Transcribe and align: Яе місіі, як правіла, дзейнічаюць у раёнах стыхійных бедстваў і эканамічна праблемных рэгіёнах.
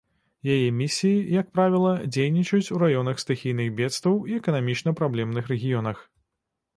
Яе 0.53 0.69
місіі, 0.77 1.33
як 1.33 1.49
правіла, 1.57 1.91
дзейнічаюць 2.15 2.71
у 2.77 2.79
раёнах 2.83 3.21
стыхійных 3.25 3.69
бедстваў 3.81 4.17
і 4.31 4.39
эканамічна 4.41 4.95
праблемных 5.01 5.43
рэгіёнах. 5.53 5.97